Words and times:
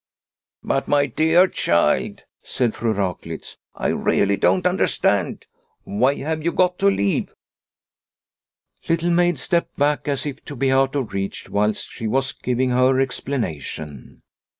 "But, 0.63 0.87
my 0.87 1.05
dear 1.05 1.47
child," 1.47 2.23
said 2.41 2.73
Fru 2.73 2.91
Raklitz," 2.91 3.57
I 3.75 3.89
really 3.89 4.35
don't 4.35 4.65
understand. 4.65 5.45
Why 5.83 6.15
have 6.15 6.43
you 6.43 6.51
got 6.51 6.79
to 6.79 6.87
leave?" 6.87 7.35
Little 8.89 9.11
Maid 9.11 9.37
stepped 9.37 9.77
back 9.77 10.07
as 10.07 10.25
if 10.25 10.43
to 10.45 10.55
be 10.55 10.71
out 10.71 10.95
of 10.95 11.13
reach 11.13 11.49
whilst 11.51 11.91
she 11.91 12.07
was 12.07 12.33
giving 12.33 12.71
her 12.71 12.99
explanation. 12.99 14.23